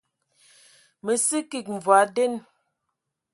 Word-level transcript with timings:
Mə 1.03 1.13
sə 1.25 1.37
kig 1.51 1.65
mvɔi 1.77 2.01
nden. 2.07 2.33